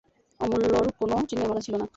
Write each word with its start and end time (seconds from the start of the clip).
অমূল্যর 0.39 0.85
কোনো 0.99 1.15
চিহ্নই 1.29 1.45
আমার 1.45 1.57
কাছে 1.57 1.65
ছিল 1.67 1.75
না। 1.75 1.85